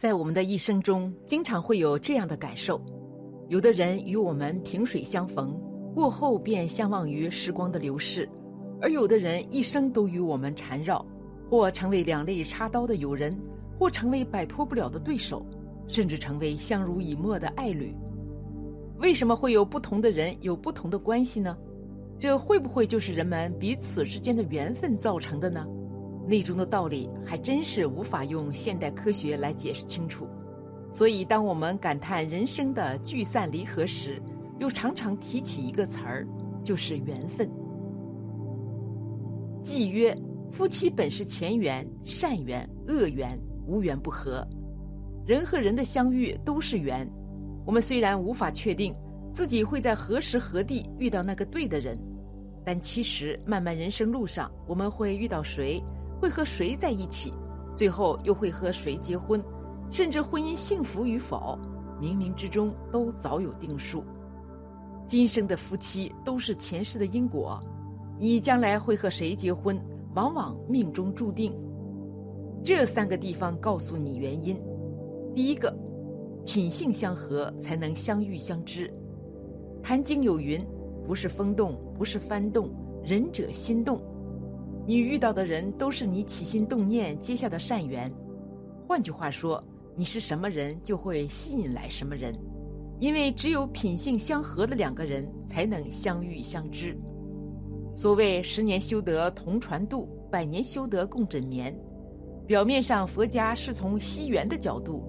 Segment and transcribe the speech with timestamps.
[0.00, 2.80] 在我们的一生中，经常会有这样的感受：
[3.48, 5.54] 有的人与我们萍水相逢，
[5.94, 8.26] 过后便相忘于时光的流逝；
[8.80, 11.04] 而有的人一生都与我们缠绕，
[11.50, 13.38] 或成为两肋插刀的友人，
[13.78, 15.44] 或成为摆脱不了的对手，
[15.86, 17.94] 甚至成为相濡以沫的爱侣。
[19.00, 21.54] 为什么会有不同的人有不同的关系呢？
[22.18, 25.66] 这会不会就是人们彼此之间的缘分造成的呢？
[26.30, 30.28] 内中的道理还真是无法用现代科学来解释清楚，
[30.92, 34.22] 所以当我们感叹人生的聚散离合时，
[34.60, 36.24] 又常常提起一个词儿，
[36.62, 37.50] 就是缘分。
[39.60, 40.16] 既曰：
[40.52, 43.36] 夫妻本是前缘，善缘、恶缘，
[43.66, 44.46] 无缘不合。
[45.26, 47.04] 人和人的相遇都是缘，
[47.66, 48.94] 我们虽然无法确定
[49.32, 51.98] 自己会在何时何地遇到那个对的人，
[52.64, 55.82] 但其实漫漫人生路上，我们会遇到谁？
[56.20, 57.32] 会和谁在一起，
[57.74, 59.42] 最后又会和谁结婚，
[59.90, 61.58] 甚至婚姻幸福与否，
[61.98, 64.04] 冥冥之中都早有定数。
[65.06, 67.58] 今生的夫妻都是前世的因果，
[68.18, 69.80] 你将来会和谁结婚，
[70.14, 71.52] 往往命中注定。
[72.62, 74.60] 这三个地方告诉你原因：
[75.34, 75.74] 第一个，
[76.44, 78.86] 品性相合才能相遇相知。
[79.82, 80.62] 《坛经》有云
[81.08, 82.70] ：“不是风动，不是幡动，
[83.02, 83.98] 仁者心动。”
[84.90, 88.12] 你遇到的人都是你起心动念结下的善缘，
[88.88, 89.62] 换句话说，
[89.94, 92.36] 你是什么人就会吸引来什么人，
[92.98, 96.98] 因为只有品性相合的两个人才能相遇相知。
[97.94, 101.72] 所谓十年修得同船渡，百年修得共枕眠。
[102.44, 105.04] 表面上佛家是从惜缘的角度，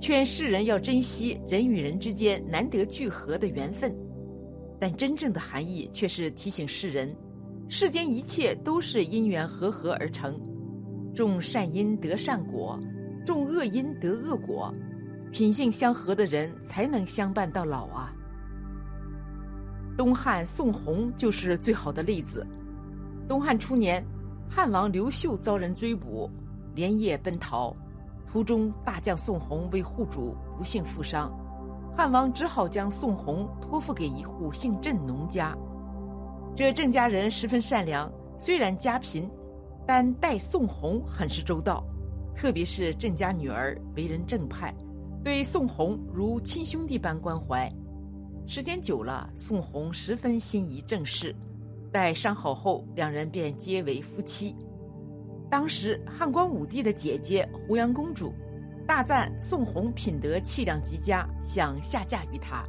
[0.00, 3.94] 劝世人要珍惜人与人之间难得聚合的缘分，
[4.80, 7.14] 但真正的含义却是提醒世人。
[7.68, 10.40] 世间一切都是因缘和合而成，
[11.14, 12.78] 种善因得善果，
[13.24, 14.72] 种恶因得恶果，
[15.32, 18.12] 品性相合的人才能相伴到老啊。
[19.96, 22.46] 东汉宋弘就是最好的例子。
[23.26, 24.04] 东汉初年，
[24.48, 26.30] 汉王刘秀遭人追捕，
[26.74, 27.74] 连夜奔逃，
[28.24, 31.36] 途中大将宋弘为护主，不幸负伤，
[31.96, 35.56] 汉王只好将宋弘托付给一户姓郑农家。
[36.56, 39.28] 这郑家人十分善良，虽然家贫，
[39.86, 41.84] 但待宋弘很是周到，
[42.34, 44.74] 特别是郑家女儿为人正派，
[45.22, 47.70] 对宋弘如亲兄弟般关怀。
[48.46, 51.36] 时间久了，宋弘十分心仪郑氏，
[51.92, 54.56] 待伤好后，两人便结为夫妻。
[55.50, 58.32] 当时汉光武帝的姐姐胡杨公主，
[58.86, 62.64] 大赞宋弘品德气量极佳，想下嫁于他。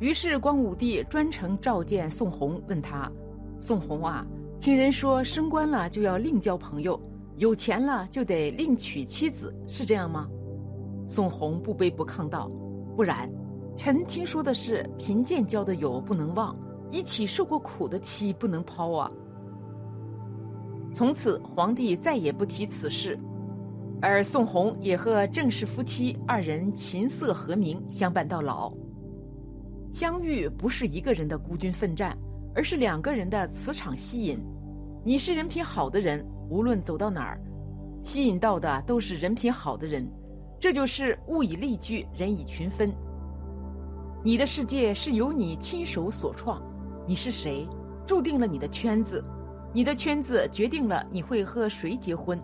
[0.00, 3.12] 于是，光武帝专程召见宋弘，问他
[3.60, 4.26] ：“宋弘啊，
[4.58, 6.98] 听人说升官了就要另交朋友，
[7.36, 10.26] 有钱了就得另娶妻子，是这样吗？”
[11.06, 12.50] 宋弘不卑不亢道
[12.96, 13.30] ：“不然，
[13.76, 16.56] 臣听说的是贫贱交的友不能忘，
[16.90, 19.10] 一起受过苦的妻不能抛啊。”
[20.94, 23.18] 从此，皇帝再也不提此事，
[24.00, 28.72] 而宋弘也和郑氏夫妻二人琴瑟和鸣，相伴到老。
[29.92, 32.16] 相遇不是一个人的孤军奋战，
[32.54, 34.38] 而是两个人的磁场吸引。
[35.04, 37.40] 你是人品好的人，无论走到哪儿，
[38.04, 40.08] 吸引到的都是人品好的人。
[40.60, 42.92] 这就是物以类聚，人以群分。
[44.22, 46.62] 你的世界是由你亲手所创，
[47.06, 47.66] 你是谁，
[48.06, 49.24] 注定了你的圈子，
[49.72, 52.38] 你的圈子决定了你会和谁结婚。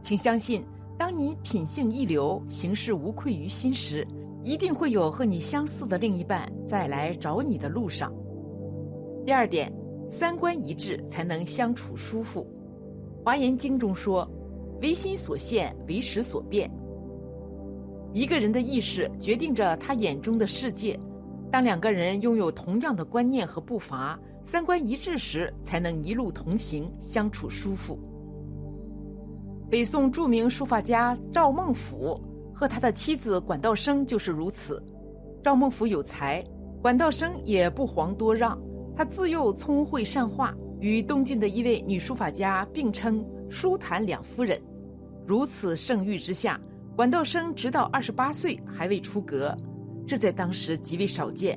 [0.00, 0.64] 请相信，
[0.96, 4.06] 当你品性一流，行事无愧于心时。
[4.48, 8.10] 一定会有和你相似的另一半在来找你的路上。
[9.22, 9.70] 第二点，
[10.10, 12.50] 三观一致才能相处舒服。
[13.22, 14.26] 华严经中说
[14.80, 16.70] ：“唯心所现，唯识所变。”
[18.14, 20.98] 一个人的意识决定着他眼中的世界。
[21.52, 27.98] 当两个人拥有同样的观念和步伐，三观一致时，才能一路同行，相处舒服。
[29.68, 32.18] 北宋著名书法家赵孟頫。
[32.58, 34.82] 和他的妻子管道生就是如此。
[35.44, 36.44] 赵孟頫有才，
[36.82, 38.60] 管道生也不遑多让。
[38.96, 44.60] 他自幼聪慧善画，与东晋的一位女书法家并称“书坛两夫人”。
[45.24, 46.60] 如此盛誉之下，
[46.96, 49.56] 管道生直到二十八岁还未出阁，
[50.04, 51.56] 这在当时极为少见。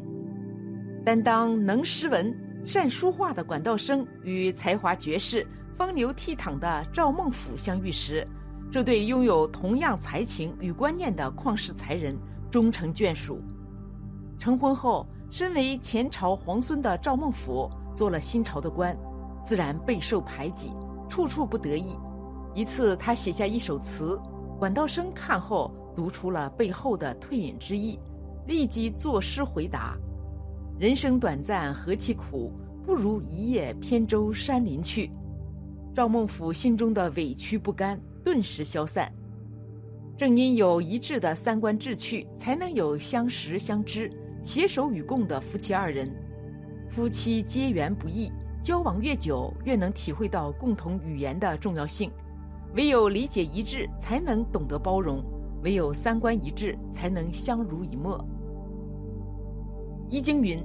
[1.03, 2.31] 但当能诗文、
[2.63, 5.43] 善书画的管道生与才华绝世、
[5.75, 8.23] 风流倜傥的赵孟頫相遇时，
[8.71, 12.17] 这对拥有同样才情与观念的旷世才人
[12.49, 13.41] 终成眷属。
[14.39, 18.97] 成婚后，身为前朝皇孙的赵孟頫做了新朝的官，
[19.43, 20.71] 自然备受排挤，
[21.09, 21.97] 处处不得意。
[22.55, 24.17] 一次，他写下一首词，
[24.57, 27.99] 管道生看后读出了背后的退隐之意，
[28.47, 29.97] 立即作诗回答
[30.79, 32.53] ：“人生短暂何其苦，
[32.85, 35.11] 不如一叶扁舟山林去。”
[35.93, 39.11] 赵孟俯心中的委屈不甘顿时消散。
[40.17, 44.11] 正因有一致的三观志趣，才能有相识相知、
[44.43, 46.11] 携手与共的夫妻二人。
[46.89, 48.31] 夫妻结缘不易，
[48.61, 52.11] 交往越久，越能体会到共同语言的重要性。
[52.75, 55.23] 唯有理解一致，才能懂得包容；
[55.63, 58.17] 唯有三观一致，才能相濡以沫。
[60.09, 60.63] 《易经》云：“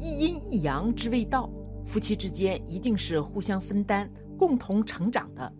[0.00, 1.50] 一阴一阳之谓道。”
[1.84, 4.08] 夫妻之间一定是互相分担、
[4.38, 5.52] 共同成长的。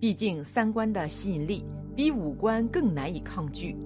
[0.00, 1.62] 毕竟三观的吸引力
[1.94, 3.76] 比五官更难以抗拒。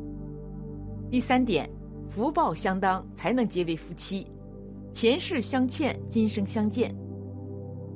[1.11, 1.69] 第三点，
[2.09, 4.29] 福报相当才能结为夫妻，
[4.93, 6.95] 前世相欠，今生相见。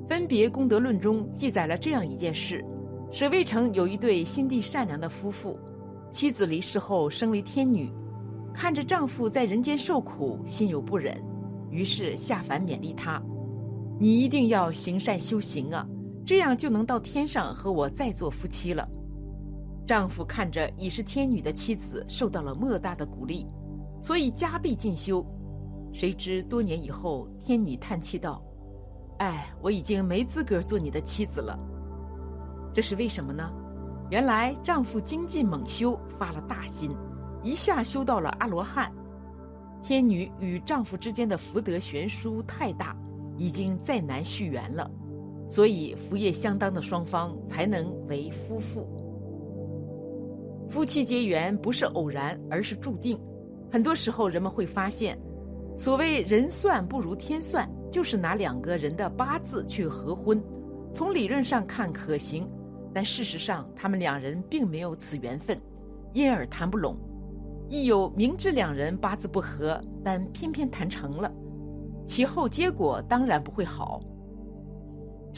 [0.09, 2.65] 分别功德论中记载了这样一件事。
[3.13, 5.57] 舍卫城有一对心地善良的夫妇，
[6.11, 7.89] 妻子离世后生为天女，
[8.53, 11.17] 看着丈夫在人间受苦，心有不忍，
[11.71, 13.23] 于是下凡勉励他
[13.97, 15.89] ：“你一定要行善修行啊，
[16.29, 18.87] 这样就能到天上和我再做夫妻了。”
[19.89, 23.47] 丈夫看着已是天女的妻子受到了莫大的鼓励，
[24.03, 25.25] 所以加倍进修。
[25.91, 28.45] 谁知多年以后，天女叹气道
[29.21, 31.59] ：“哎，我已经没资格做你的妻子了。”
[32.75, 33.51] 这是为什么呢？
[34.11, 36.95] 原来丈夫精进猛修，发了大心，
[37.43, 38.93] 一下修到了阿罗汉。
[39.83, 42.95] 天女与丈夫之间的福德悬殊太大，
[43.39, 44.91] 已经再难续缘了，
[45.49, 48.87] 所以福业相当的双方才能为夫妇。
[50.69, 53.19] 夫妻结缘不是偶然，而是注定。
[53.73, 55.19] 很多时候人们会发现，
[55.77, 60.43] 所谓人算不如天算，就是拿两个人的八字去合婚，
[60.93, 62.47] 从理论上看可行。
[62.93, 65.59] 但事实上，他们两人并没有此缘分，
[66.15, 66.95] 因而谈不拢；
[67.69, 71.33] 亦有明知两人八字不合，但偏偏谈成了，
[72.07, 74.03] 其后结果当然不会好。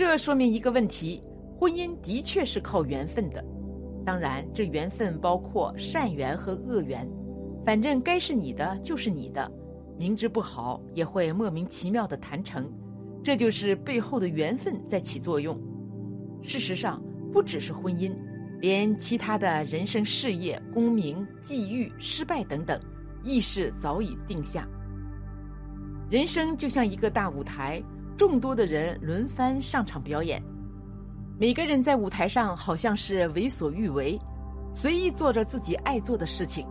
[0.00, 1.22] 这说明一个问题：
[1.58, 3.44] 婚姻的确是靠缘分的。
[4.02, 7.06] 当然，这缘分包括善缘和恶缘，
[7.66, 9.52] 反正该是你的就是你的，
[9.98, 12.66] 明知不好也会莫名其妙的谈成，
[13.22, 15.60] 这就是背后的缘分在起作用。
[16.42, 16.98] 事实上。
[17.30, 18.12] 不只是婚姻，
[18.60, 22.80] 连其他的人生、事业、功名、际遇、失败等等，
[23.22, 24.66] 意识早已定下。
[26.10, 27.80] 人生就像一个大舞台，
[28.20, 30.42] 众多的人轮番上场表演，
[31.38, 34.20] 每个人在舞台上好像是为所欲为，
[34.74, 36.66] 随意做着自己爱做的事情。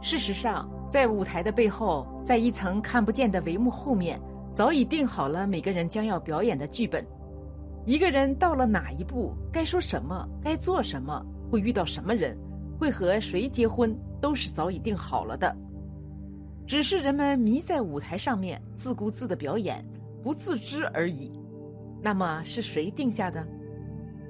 [0.00, 4.16] 事实上，在舞台的背后，在一层看不见的帷幕后面，
[4.54, 7.04] 早已定好了每个人将要表演的剧本。
[7.84, 11.20] 一个人到了哪一步，该说什么，该做什么，
[11.50, 12.38] 会遇到什么人，
[12.78, 15.52] 会和谁结婚，都是早已定好了的。
[16.64, 19.84] 只是人们迷在舞台上面，自顾自的表演，
[20.24, 21.30] 不自知而已。
[22.02, 23.46] 那么是谁定下的？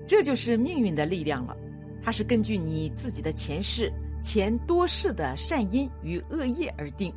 [0.06, 1.56] 这就是命运的力量了。
[2.02, 3.90] 它是根据你自己的前世、
[4.22, 7.14] 前多世的善因与恶业而定。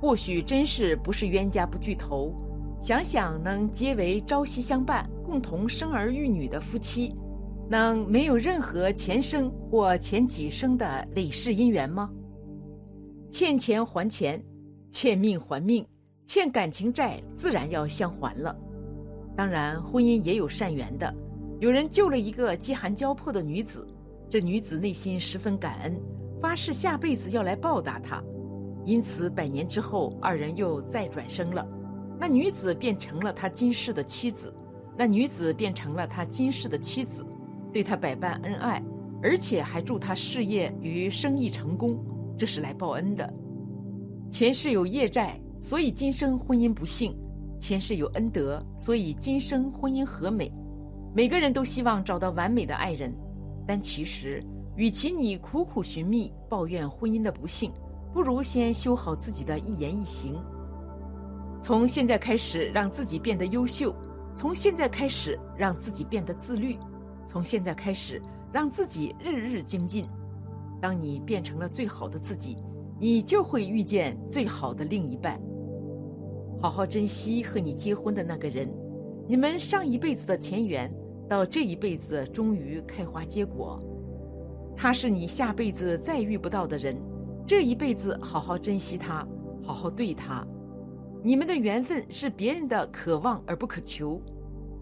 [0.00, 2.34] 或许真是不是冤家不聚头。
[2.80, 7.14] 想想能结为朝夕相伴、共同生儿育女的夫妻，
[7.70, 12.10] 能没有任何前生或前几生的累世姻缘吗？
[13.30, 14.44] 欠钱还钱，
[14.90, 15.86] 欠命还命，
[16.26, 18.56] 欠感情债自然要相还了。
[19.36, 21.12] 当然，婚姻也有善缘的，
[21.60, 23.86] 有人救了一个饥寒交迫的女子，
[24.30, 26.00] 这女子内心十分感恩，
[26.40, 28.22] 发誓下辈子要来报答他，
[28.84, 31.66] 因此百年之后，二人又再转生了。
[32.18, 34.54] 那女子变成了他今世的妻子，
[34.96, 37.26] 那女子变成了他今世的妻子，
[37.72, 38.80] 对他百般恩爱，
[39.20, 41.98] 而且还祝他事业与生意成功，
[42.38, 43.34] 这是来报恩的。
[44.30, 47.12] 前世有业债，所以今生婚姻不幸；
[47.58, 50.52] 前世有恩德，所以今生婚姻和美。
[51.14, 53.14] 每个人都希望找到完美的爱人，
[53.66, 54.42] 但其实，
[54.76, 57.72] 与其你苦苦寻觅，抱怨婚姻的不幸，
[58.12, 60.34] 不如先修好自己的一言一行。
[61.62, 63.90] 从现在开始，让自己变得优秀；
[64.34, 66.76] 从现在开始，让自己变得自律；
[67.24, 68.20] 从现在开始，
[68.52, 70.06] 让自己日日精进。
[70.80, 72.58] 当你变成了最好的自己，
[72.98, 75.40] 你就会遇见最好的另一半。
[76.60, 78.68] 好好珍惜和你结婚的那个人，
[79.28, 80.90] 你们上一辈子的前缘，
[81.28, 83.82] 到这一辈子终于开花结果。
[84.76, 86.96] 他是你下辈子再遇不到的人，
[87.46, 89.26] 这一辈子好好珍惜他，
[89.62, 90.46] 好好对他。
[91.22, 94.20] 你们的缘分是别人的渴望而不可求。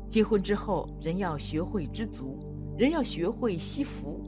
[0.08, 2.38] 结婚之后，人要学会知足，
[2.76, 4.20] 人要学会惜福。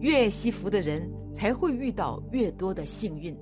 [0.00, 3.36] 越惜福的人才会遇到越多的幸运。